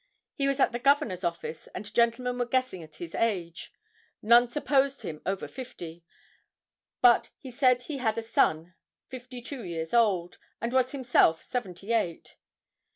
He 0.33 0.47
was 0.47 0.59
at 0.59 0.71
the 0.71 0.79
governor's 0.79 1.23
office, 1.23 1.67
and 1.75 1.93
gentlemen 1.93 2.39
were 2.39 2.47
guessing 2.47 2.81
at 2.81 2.95
his 2.95 3.13
age. 3.13 3.71
None 4.23 4.47
supposed 4.47 5.03
him 5.03 5.21
over 5.27 5.47
fifty; 5.47 6.03
but 7.01 7.29
he 7.37 7.51
said 7.51 7.83
he 7.83 7.99
had 7.99 8.17
a 8.17 8.23
son 8.23 8.73
fifty 9.09 9.43
two 9.43 9.63
years 9.63 9.93
old, 9.93 10.39
and 10.59 10.73
was 10.73 10.91
himself 10.91 11.43
seventy 11.43 11.93
eight. 11.93 12.35